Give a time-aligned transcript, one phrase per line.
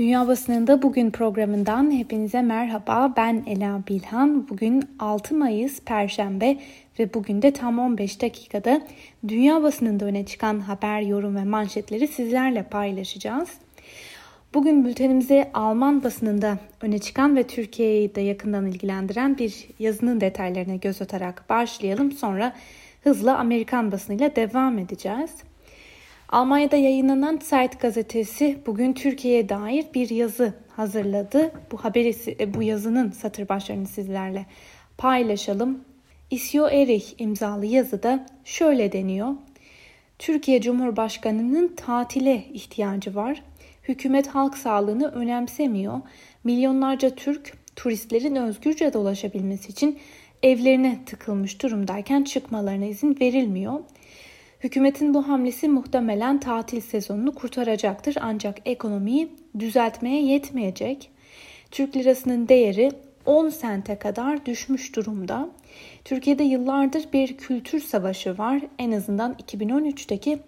[0.00, 3.14] Dünya Basınında Bugün programından hepinize merhaba.
[3.16, 4.48] Ben Ela Bilhan.
[4.48, 6.58] Bugün 6 Mayıs Perşembe
[6.98, 8.80] ve bugün de tam 15 dakikada
[9.28, 13.48] dünya basınında öne çıkan haber, yorum ve manşetleri sizlerle paylaşacağız.
[14.54, 21.02] Bugün bültenimize Alman basınında öne çıkan ve Türkiye'yi de yakından ilgilendiren bir yazının detaylarına göz
[21.02, 22.12] atarak başlayalım.
[22.12, 22.52] Sonra
[23.04, 25.30] hızla Amerikan basınıyla devam edeceğiz.
[26.30, 31.52] Almanya'da yayınlanan Zeit gazetesi bugün Türkiye'ye dair bir yazı hazırladı.
[31.72, 34.46] Bu haberi e, bu yazının satır başlarını sizlerle
[34.98, 35.84] paylaşalım.
[36.30, 39.34] Isio Erich imzalı yazıda şöyle deniyor.
[40.18, 43.42] Türkiye Cumhurbaşkanı'nın tatile ihtiyacı var.
[43.88, 46.00] Hükümet halk sağlığını önemsemiyor.
[46.44, 49.98] Milyonlarca Türk turistlerin özgürce dolaşabilmesi için
[50.42, 53.80] evlerine tıkılmış durumdayken çıkmalarına izin verilmiyor.
[54.64, 59.28] Hükümetin bu hamlesi muhtemelen tatil sezonunu kurtaracaktır ancak ekonomiyi
[59.58, 61.10] düzeltmeye yetmeyecek.
[61.70, 62.90] Türk lirasının değeri
[63.26, 65.48] 10 sente kadar düşmüş durumda.
[66.04, 68.60] Türkiye'de yıllardır bir kültür savaşı var.
[68.78, 70.38] En azından 2013'teki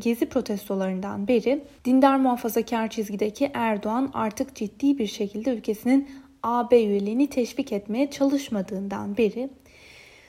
[0.00, 6.08] gezi protestolarından beri dindar muhafazakar çizgideki Erdoğan artık ciddi bir şekilde ülkesinin
[6.42, 9.50] AB üyeliğini teşvik etmeye çalışmadığından beri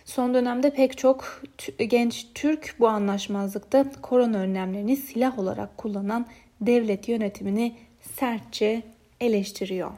[0.06, 1.42] Son dönemde pek çok
[1.78, 6.26] genç Türk bu anlaşmazlıkta korona önlemlerini silah olarak kullanan
[6.62, 8.82] devlet yönetimini sertçe
[9.22, 9.92] eleştiriyor.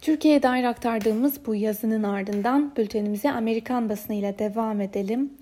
[0.00, 5.32] Türkiye'ye dair aktardığımız bu yazının ardından bültenimize Amerikan basınıyla devam edelim.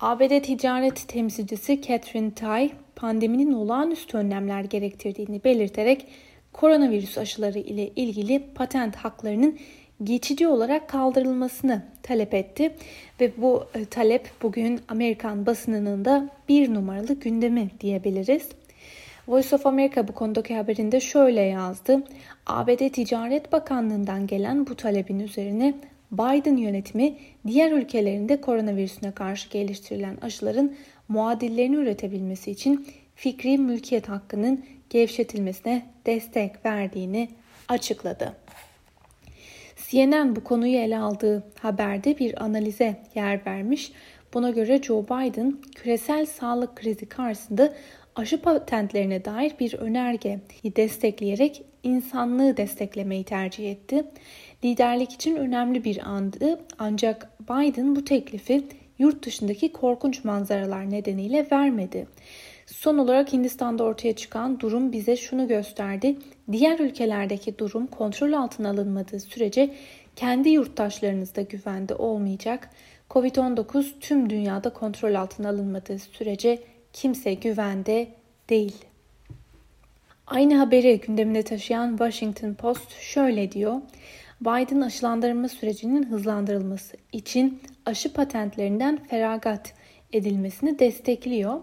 [0.00, 6.06] ABD ticaret temsilcisi Catherine Tai pandeminin olağanüstü önlemler gerektirdiğini belirterek
[6.52, 9.58] koronavirüs aşıları ile ilgili patent haklarının
[10.04, 12.74] geçici olarak kaldırılmasını talep etti
[13.20, 18.48] ve bu e, talep bugün Amerikan basınının da bir numaralı gündemi diyebiliriz.
[19.28, 22.02] Voice of America bu konudaki haberinde şöyle yazdı.
[22.46, 25.74] ABD Ticaret Bakanlığı'ndan gelen bu talebin üzerine
[26.12, 27.14] Biden yönetimi
[27.46, 30.74] diğer ülkelerinde koronavirüsüne karşı geliştirilen aşıların
[31.08, 37.28] muadillerini üretebilmesi için fikri mülkiyet hakkının gevşetilmesine destek verdiğini
[37.68, 38.36] açıkladı.
[39.90, 43.92] CNN bu konuyu ele aldığı haberde bir analize yer vermiş.
[44.34, 47.72] Buna göre Joe Biden küresel sağlık krizi karşısında
[48.16, 50.40] aşı patentlerine dair bir önergeyi
[50.76, 54.04] destekleyerek insanlığı desteklemeyi tercih etti.
[54.64, 58.64] Liderlik için önemli bir andı ancak Biden bu teklifi
[58.98, 62.06] yurt dışındaki korkunç manzaralar nedeniyle vermedi.
[62.72, 66.16] Son olarak Hindistan'da ortaya çıkan durum bize şunu gösterdi.
[66.52, 69.74] Diğer ülkelerdeki durum kontrol altına alınmadığı sürece
[70.16, 72.70] kendi yurttaşlarınız da güvende olmayacak.
[73.10, 76.62] Covid-19 tüm dünyada kontrol altına alınmadığı sürece
[76.92, 78.08] kimse güvende
[78.48, 78.84] değil.
[80.26, 83.80] Aynı haberi gündemine taşıyan Washington Post şöyle diyor.
[84.40, 89.74] Biden aşılandırma sürecinin hızlandırılması için aşı patentlerinden feragat
[90.12, 91.60] edilmesini destekliyor.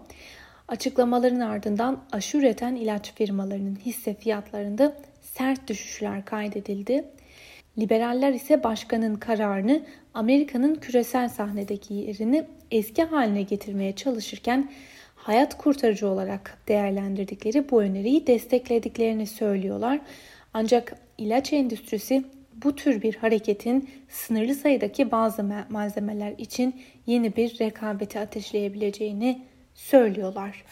[0.68, 7.04] Açıklamaların ardından aşı üreten ilaç firmalarının hisse fiyatlarında sert düşüşler kaydedildi.
[7.78, 9.82] Liberaller ise başkanın kararını
[10.14, 14.70] Amerika'nın küresel sahnedeki yerini eski haline getirmeye çalışırken
[15.14, 20.00] hayat kurtarıcı olarak değerlendirdikleri bu öneriyi desteklediklerini söylüyorlar.
[20.54, 22.24] Ancak ilaç endüstrisi
[22.64, 26.74] bu tür bir hareketin sınırlı sayıdaki bazı malzemeler için
[27.06, 29.42] yeni bir rekabeti ateşleyebileceğini
[29.76, 30.64] söylüyorlar.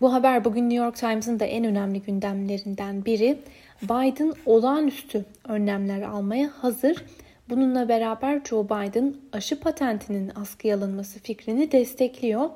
[0.00, 3.38] Bu haber bugün New York Times'ın da en önemli gündemlerinden biri.
[3.82, 7.04] Biden olağanüstü önlemler almaya hazır.
[7.48, 12.50] Bununla beraber Joe Biden aşı patentinin askıya alınması fikrini destekliyor.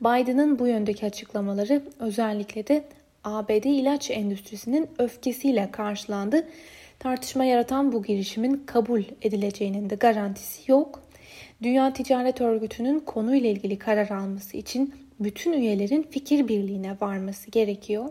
[0.00, 2.84] Biden'ın bu yöndeki açıklamaları özellikle de
[3.24, 6.48] ABD ilaç endüstrisinin öfkesiyle karşılandı.
[6.98, 11.03] Tartışma yaratan bu girişimin kabul edileceğinin de garantisi yok.
[11.62, 18.04] Dünya Ticaret Örgütü'nün konuyla ilgili karar alması için bütün üyelerin fikir birliğine varması gerekiyor.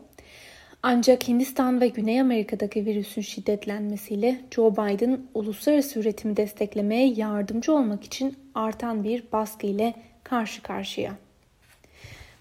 [0.84, 8.36] Ancak Hindistan ve Güney Amerika'daki virüsün şiddetlenmesiyle Joe Biden uluslararası üretimi desteklemeye yardımcı olmak için
[8.56, 9.94] artan bir baskı ile
[10.24, 11.18] karşı karşıya.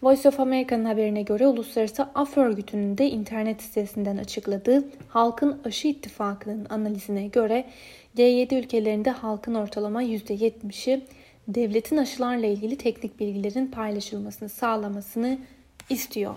[0.02, 6.66] Voice of America'nın haberine göre Uluslararası Af Örgütü'nün de internet sitesinden açıkladığı Halkın Aşı İttifakı'nın
[6.70, 7.64] analizine göre
[8.17, 11.00] G7 ülkelerinde halkın ortalama %70'i
[11.49, 15.38] devletin aşılarla ilgili teknik bilgilerin paylaşılmasını sağlamasını
[15.91, 16.35] istiyor.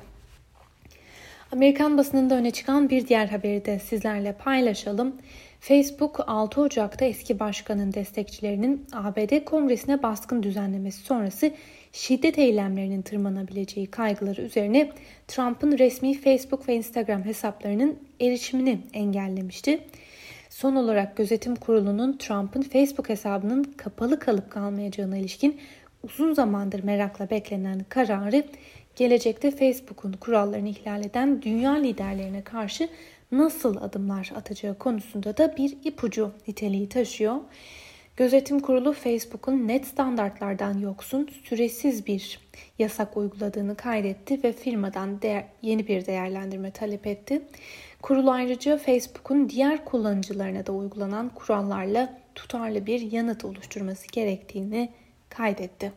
[1.52, 5.16] Amerikan basınında öne çıkan bir diğer haberi de sizlerle paylaşalım.
[5.60, 11.52] Facebook 6 Ocak'ta eski başkanın destekçilerinin ABD Kongresi'ne baskın düzenlemesi sonrası
[11.94, 14.92] şiddet eylemlerinin tırmanabileceği kaygıları üzerine
[15.28, 19.80] Trump'ın resmi Facebook ve Instagram hesaplarının erişimini engellemişti.
[20.56, 25.60] Son olarak gözetim kurulunun Trump'ın Facebook hesabının kapalı kalıp kalmayacağına ilişkin
[26.04, 28.44] uzun zamandır merakla beklenen kararı
[28.96, 32.90] gelecekte Facebook'un kurallarını ihlal eden dünya liderlerine karşı
[33.32, 37.38] nasıl adımlar atacağı konusunda da bir ipucu niteliği taşıyor.
[38.18, 42.40] Gözetim Kurulu Facebook'un net standartlardan yoksun süresiz bir
[42.80, 47.42] yasak uyguladığını kaydetti ve firmadan değer, yeni bir değerlendirme talep etti.
[48.06, 54.90] Kurul ayrıca Facebook'un diğer kullanıcılarına da uygulanan kurallarla tutarlı bir yanıt oluşturması gerektiğini
[55.30, 55.92] kaydetti.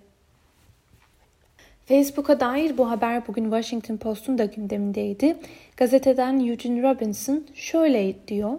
[1.87, 5.37] Facebook'a dair bu haber bugün Washington Post'un da gündemindeydi.
[5.77, 8.53] Gazeteden Eugene Robinson şöyle diyor.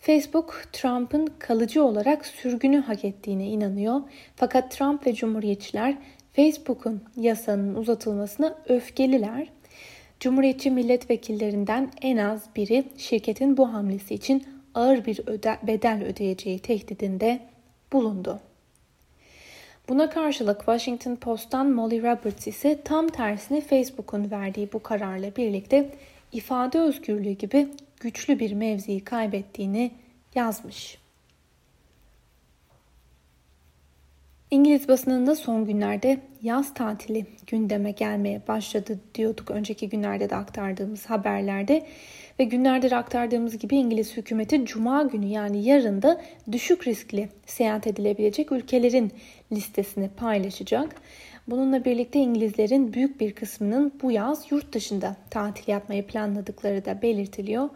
[0.00, 4.00] Facebook, Trump'ın kalıcı olarak sürgünü hak ettiğine inanıyor.
[4.36, 5.94] Fakat Trump ve Cumhuriyetçiler
[6.32, 9.57] Facebook'un yasanın uzatılmasına öfkeliler.
[10.20, 17.40] Cumhuriyetçi milletvekillerinden en az biri şirketin bu hamlesi için ağır bir öde bedel ödeyeceği tehdidinde
[17.92, 18.40] bulundu.
[19.88, 25.90] Buna karşılık Washington Post'tan Molly Roberts ise tam tersine Facebook'un verdiği bu kararla birlikte
[26.32, 27.68] ifade özgürlüğü gibi
[28.00, 29.90] güçlü bir mevziyi kaybettiğini
[30.34, 30.98] yazmış.
[34.50, 41.86] İngiliz basınında son günlerde yaz tatili gündeme gelmeye başladı diyorduk önceki günlerde de aktardığımız haberlerde.
[42.38, 46.20] Ve günlerdir aktardığımız gibi İngiliz hükümeti Cuma günü yani yarın da
[46.52, 49.12] düşük riskli seyahat edilebilecek ülkelerin
[49.52, 50.94] listesini paylaşacak.
[51.48, 57.68] Bununla birlikte İngilizlerin büyük bir kısmının bu yaz yurt dışında tatil yapmayı planladıkları da belirtiliyor.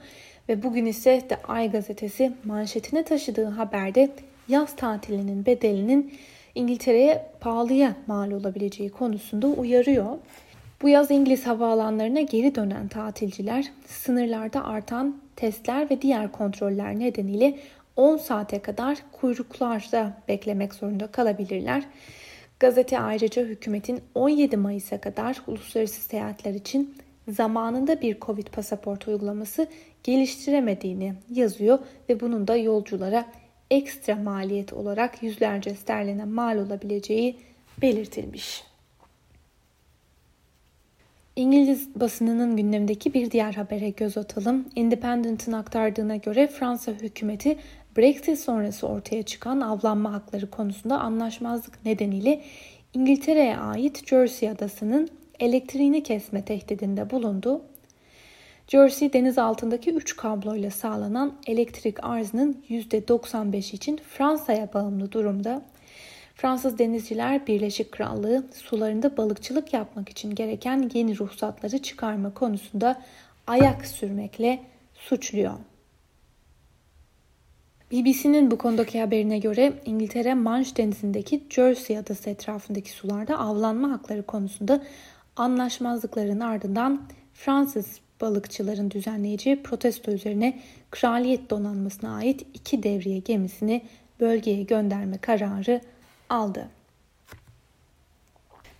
[0.48, 4.10] Ve bugün ise The Ay gazetesi manşetine taşıdığı haberde
[4.48, 6.12] yaz tatilinin bedelinin
[6.54, 10.18] İngiltere'ye pahalıya mal olabileceği konusunda uyarıyor.
[10.82, 17.58] Bu yaz İngiliz havaalanlarına geri dönen tatilciler sınırlarda artan testler ve diğer kontroller nedeniyle
[17.96, 21.82] 10 saate kadar kuyruklarda beklemek zorunda kalabilirler.
[22.60, 26.94] Gazete ayrıca hükümetin 17 Mayıs'a kadar uluslararası seyahatler için
[27.28, 29.66] zamanında bir Covid pasaport uygulaması
[30.04, 31.78] geliştiremediğini yazıyor
[32.08, 33.24] ve bunun da yolculara
[33.72, 37.36] ekstra maliyet olarak yüzlerce sterline mal olabileceği
[37.82, 38.64] belirtilmiş.
[41.36, 44.64] İngiliz basınının gündemindeki bir diğer habere göz atalım.
[44.76, 47.58] Independent'ın aktardığına göre Fransa hükümeti
[47.96, 52.42] Brexit sonrası ortaya çıkan avlanma hakları konusunda anlaşmazlık nedeniyle
[52.94, 55.08] İngiltere'ye ait Jersey adasının
[55.40, 57.62] elektriğini kesme tehdidinde bulundu.
[58.68, 65.62] Jersey deniz altındaki 3 kabloyla sağlanan elektrik arzının %95 için Fransa'ya bağımlı durumda.
[66.34, 73.02] Fransız denizciler Birleşik Krallığı sularında balıkçılık yapmak için gereken yeni ruhsatları çıkarma konusunda
[73.46, 74.62] ayak sürmekle
[74.94, 75.54] suçluyor.
[77.92, 84.82] BBC'nin bu konudaki haberine göre İngiltere Manş Denizi'ndeki Jersey adası etrafındaki sularda avlanma hakları konusunda
[85.36, 87.02] anlaşmazlıkların ardından
[87.34, 90.58] Fransız balıkçıların düzenleyeceği protesto üzerine
[90.90, 93.82] Kraliyet Donanması'na ait iki devriye gemisini
[94.20, 95.80] bölgeye gönderme kararı
[96.28, 96.68] aldı.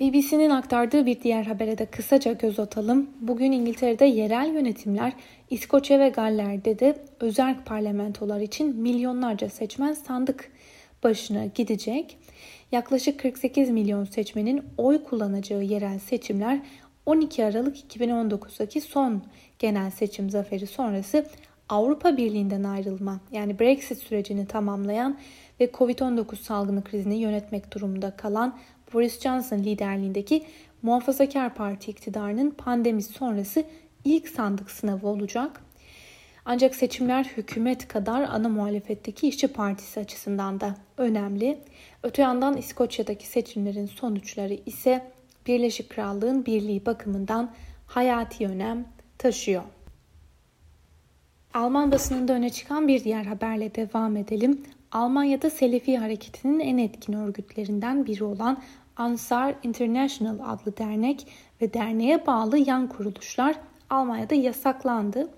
[0.01, 3.11] BBC'nin aktardığı bir diğer habere de kısaca göz atalım.
[3.21, 5.13] Bugün İngiltere'de yerel yönetimler
[5.51, 10.51] İskoçya ve Galler'de de özel parlamentolar için milyonlarca seçmen sandık
[11.03, 12.19] başına gidecek.
[12.73, 16.61] Yaklaşık 48 milyon seçmenin oy kullanacağı yerel seçimler
[17.07, 19.23] 12 Aralık 2019'daki son
[19.59, 21.27] genel seçim zaferi sonrası
[21.69, 25.19] Avrupa Birliği'nden ayrılma yani Brexit sürecini tamamlayan
[25.61, 28.59] ve Covid-19 salgını krizini yönetmek durumunda kalan
[28.93, 30.43] Boris Johnson liderliğindeki
[30.83, 33.65] Muhafazakar Parti iktidarının pandemi sonrası
[34.05, 35.61] ilk sandık sınavı olacak.
[36.45, 41.59] Ancak seçimler hükümet kadar ana muhalefetteki işçi partisi açısından da önemli.
[42.03, 45.12] Öte yandan İskoçya'daki seçimlerin sonuçları ise
[45.47, 47.51] Birleşik Krallığın birliği bakımından
[47.87, 48.85] hayati önem
[49.19, 49.63] taşıyor.
[51.55, 54.63] Alman basınında öne çıkan bir diğer haberle devam edelim.
[54.93, 58.63] Almanya'da Selefi hareketinin en etkin örgütlerinden biri olan
[58.97, 61.27] Ansar International adlı dernek
[61.61, 63.57] ve derneğe bağlı yan kuruluşlar
[63.91, 65.31] Almanya'da yasaklandı.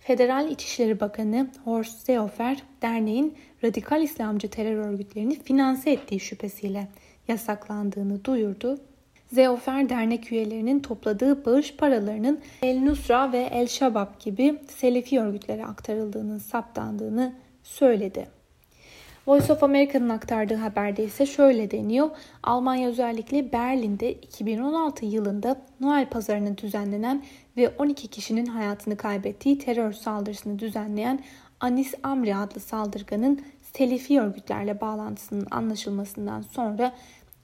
[0.00, 3.34] Federal İçişleri Bakanı Horst Seehofer derneğin
[3.64, 6.88] radikal İslamcı terör örgütlerini finanse ettiği şüphesiyle
[7.28, 8.80] yasaklandığını duyurdu.
[9.34, 16.38] Zeofer dernek üyelerinin topladığı bağış paralarının El Nusra ve El Şabab gibi Selefi örgütlere aktarıldığının
[16.38, 18.26] saptandığını söyledi.
[19.26, 22.10] Voice of America'nın aktardığı haberde ise şöyle deniyor.
[22.42, 27.24] Almanya özellikle Berlin'de 2016 yılında Noel pazarının düzenlenen
[27.56, 31.24] ve 12 kişinin hayatını kaybettiği terör saldırısını düzenleyen
[31.60, 33.40] Anis Amri adlı saldırganın
[33.72, 36.92] Selefi örgütlerle bağlantısının anlaşılmasından sonra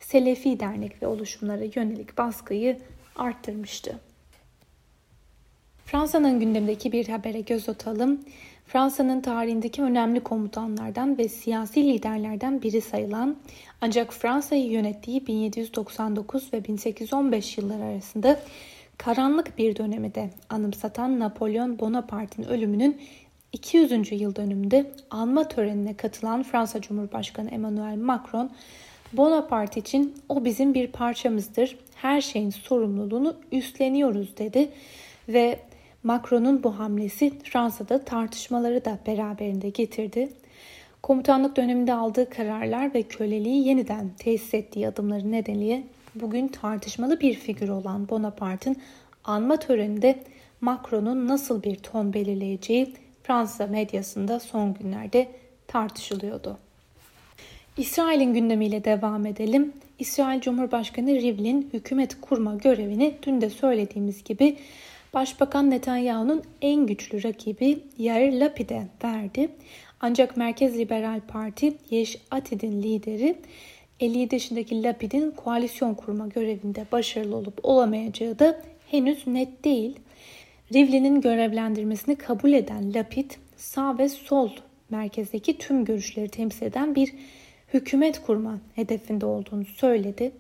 [0.01, 2.79] Selefi dernek ve oluşumlara yönelik baskıyı
[3.17, 3.99] arttırmıştı.
[5.85, 8.21] Fransa'nın gündemdeki bir habere göz atalım.
[8.67, 13.37] Fransa'nın tarihindeki önemli komutanlardan ve siyasi liderlerden biri sayılan
[13.81, 18.41] ancak Fransa'yı yönettiği 1799 ve 1815 yılları arasında
[18.99, 23.01] karanlık bir dönemi de anımsatan Napolyon Bonaparte'ın ölümünün
[23.53, 24.13] 200.
[24.13, 28.51] yıl dönümünde anma törenine katılan Fransa Cumhurbaşkanı Emmanuel Macron,
[29.13, 34.69] Bonaparte için o bizim bir parçamızdır, her şeyin sorumluluğunu üstleniyoruz dedi
[35.29, 35.59] ve
[36.03, 40.29] Macron'un bu hamlesi Fransa'da tartışmaları da beraberinde getirdi.
[41.03, 45.83] Komutanlık döneminde aldığı kararlar ve köleliği yeniden tesis ettiği adımları nedeniyle
[46.15, 48.77] bugün tartışmalı bir figür olan Bonaparte'ın
[49.25, 50.25] anma töreninde
[50.61, 55.29] Macron'un nasıl bir ton belirleyeceği Fransa medyasında son günlerde
[55.67, 56.59] tartışılıyordu.
[57.77, 59.73] İsrail'in gündemiyle devam edelim.
[59.99, 64.57] İsrail Cumhurbaşkanı Rivlin hükümet kurma görevini dün de söylediğimiz gibi
[65.15, 69.49] Başbakan Netanyahu'nun en güçlü rakibi Yair Lapid'e verdi.
[70.01, 73.37] Ancak Merkez Liberal Parti Yeş Atid'in lideri
[74.01, 79.97] 57 yaşındaki Lapid'in koalisyon kurma görevinde başarılı olup olamayacağı da henüz net değil.
[80.75, 84.51] Rivlin'in görevlendirmesini kabul eden Lapid sağ ve sol
[84.91, 87.15] merkezdeki tüm görüşleri temsil eden bir
[87.75, 90.33] hükümet kurma hedefinde olduğunu söyledi.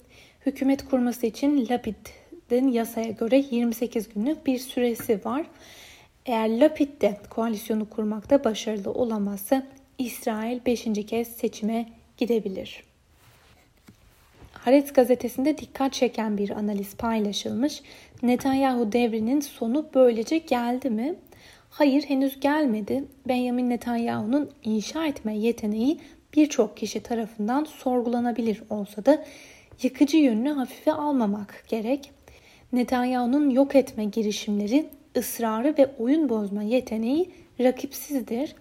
[0.47, 1.95] Hükümet kurması için Lapid
[2.51, 5.47] Lapid'in yasaya göre 28 günlük bir süresi var.
[6.27, 9.67] Eğer Lapid de koalisyonu kurmakta başarılı olamazsa
[9.99, 10.85] İsrail 5.
[11.07, 12.85] kez seçime gidebilir.
[14.53, 17.83] Haaretz gazetesinde dikkat çeken bir analiz paylaşılmış.
[18.23, 21.15] Netanyahu devrinin sonu böylece geldi mi?
[21.71, 23.05] Hayır henüz gelmedi.
[23.29, 25.99] Benjamin Netanyahu'nun inşa etme yeteneği
[26.37, 29.25] birçok kişi tarafından sorgulanabilir olsa da
[29.83, 32.11] yıkıcı yönünü hafife almamak gerek.
[32.73, 38.55] Netanyahu'nun yok etme girişimleri, ısrarı ve oyun bozma yeteneği rakipsizdir.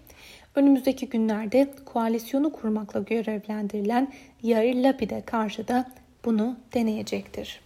[0.54, 4.12] Önümüzdeki günlerde koalisyonu kurmakla görevlendirilen
[4.42, 5.90] Yair Lapid'e karşı da
[6.24, 7.60] bunu deneyecektir.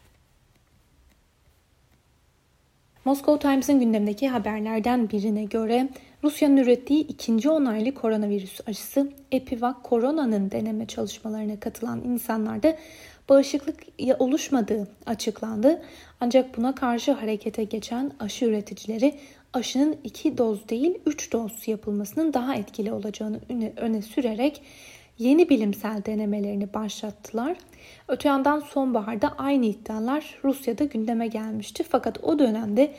[3.05, 5.89] Moscow Times'ın gündemdeki haberlerden birine göre
[6.25, 12.77] Rusya'nın ürettiği ikinci onaylı koronavirüs aşısı Epivac Corona'nın deneme çalışmalarına katılan insanlarda
[13.29, 13.77] bağışıklık
[14.19, 15.83] oluşmadığı açıklandı.
[16.21, 19.15] Ancak buna karşı harekete geçen aşı üreticileri
[19.53, 23.41] aşının 2 doz değil 3 doz yapılmasının daha etkili olacağını
[23.77, 24.63] öne, sürerek
[25.19, 27.57] yeni bilimsel denemelerini başlattılar.
[28.09, 31.85] Öte yandan sonbaharda aynı iddialar Rusya'da gündeme gelmişti.
[31.89, 32.95] Fakat o dönemde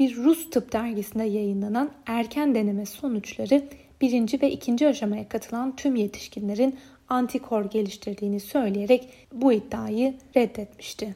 [0.00, 3.62] bir Rus tıp dergisinde yayınlanan erken deneme sonuçları
[4.00, 6.78] birinci ve ikinci aşamaya katılan tüm yetişkinlerin
[7.08, 11.14] antikor geliştirdiğini söyleyerek bu iddiayı reddetmişti.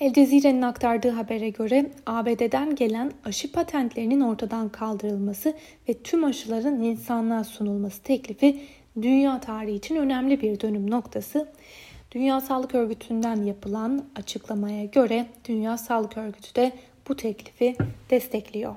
[0.00, 5.54] El Cezire'nin aktardığı habere göre ABD'den gelen aşı patentlerinin ortadan kaldırılması
[5.88, 8.60] ve tüm aşıların insanlığa sunulması teklifi
[9.02, 11.48] dünya tarihi için önemli bir dönüm noktası.
[12.12, 16.72] Dünya Sağlık Örgütü'nden yapılan açıklamaya göre Dünya Sağlık Örgütü de
[17.08, 17.76] bu teklifi
[18.10, 18.76] destekliyor.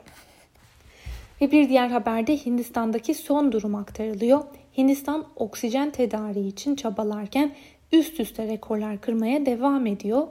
[1.41, 4.43] Ve bir diğer haberde Hindistan'daki son durum aktarılıyor.
[4.77, 7.55] Hindistan oksijen tedariği için çabalarken
[7.91, 10.27] üst üste rekorlar kırmaya devam ediyor.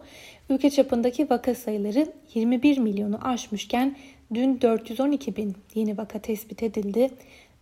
[0.50, 3.96] Ülke çapındaki vaka sayıları 21 milyonu aşmışken
[4.34, 7.10] dün 412 bin yeni vaka tespit edildi.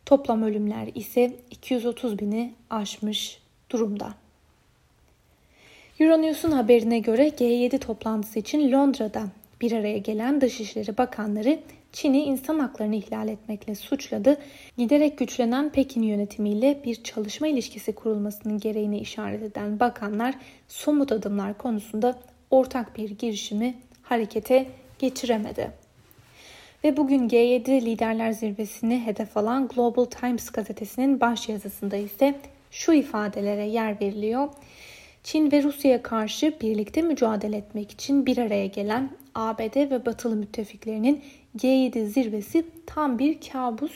[0.06, 3.38] Toplam ölümler ise 230 bini aşmış
[3.70, 4.14] durumda.
[6.00, 9.22] Euronews'un haberine göre G7 toplantısı için Londra'da
[9.60, 11.58] bir araya gelen Dışişleri Bakanları
[11.92, 14.38] Çin'i insan haklarını ihlal etmekle suçladı.
[14.78, 20.34] Giderek güçlenen Pekin yönetimiyle bir çalışma ilişkisi kurulmasının gereğini işaret eden bakanlar
[20.68, 22.18] somut adımlar konusunda
[22.50, 24.66] ortak bir girişimi harekete
[24.98, 25.70] geçiremedi.
[26.84, 33.66] Ve bugün G7 Liderler Zirvesi'ni hedef alan Global Times gazetesinin baş yazısında ise şu ifadelere
[33.66, 34.48] yer veriliyor.
[35.22, 41.22] Çin ve Rusya'ya karşı birlikte mücadele etmek için bir araya gelen ABD ve batılı müttefiklerinin
[41.58, 43.92] G7 zirvesi tam bir kabus.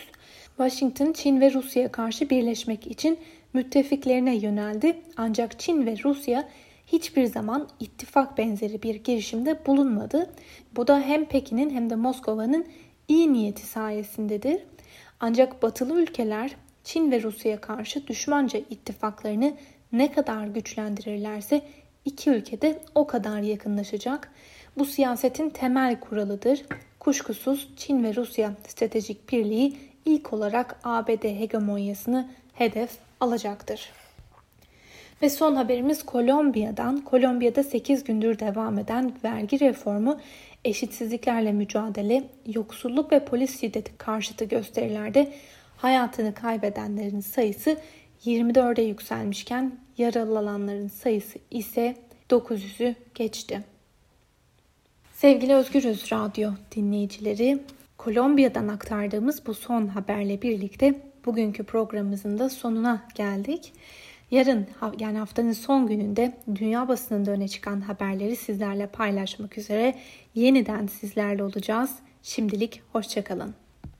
[0.56, 3.18] Washington Çin ve Rusya'ya karşı birleşmek için
[3.52, 4.96] müttefiklerine yöneldi.
[5.16, 6.48] Ancak Çin ve Rusya
[6.86, 10.30] hiçbir zaman ittifak benzeri bir girişimde bulunmadı.
[10.76, 12.66] Bu da hem Pekin'in hem de Moskova'nın
[13.08, 14.62] iyi niyeti sayesindedir.
[15.20, 19.52] Ancak batılı ülkeler Çin ve Rusya'ya karşı düşmanca ittifaklarını
[19.92, 21.62] ne kadar güçlendirirlerse
[22.04, 24.32] iki ülke de o kadar yakınlaşacak.
[24.78, 26.64] Bu siyasetin temel kuralıdır.
[27.00, 33.92] Kuşkusuz Çin ve Rusya stratejik birliği ilk olarak ABD hegemonyasını hedef alacaktır.
[35.22, 37.00] Ve son haberimiz Kolombiya'dan.
[37.00, 40.20] Kolombiya'da 8 gündür devam eden vergi reformu
[40.64, 45.32] eşitsizliklerle mücadele, yoksulluk ve polis şiddeti karşıtı gösterilerde
[45.76, 47.76] hayatını kaybedenlerin sayısı
[48.24, 51.96] 24'e yükselmişken yaralananların sayısı ise
[52.30, 53.69] 900'ü geçti.
[55.20, 57.62] Sevgili Özgürüz Radyo dinleyicileri,
[57.98, 60.94] Kolombiya'dan aktardığımız bu son haberle birlikte
[61.26, 63.72] bugünkü programımızın da sonuna geldik.
[64.30, 64.66] Yarın
[64.98, 69.94] yani haftanın son gününde dünya basınında öne çıkan haberleri sizlerle paylaşmak üzere
[70.34, 71.90] yeniden sizlerle olacağız.
[72.22, 73.54] Şimdilik hoşçakalın.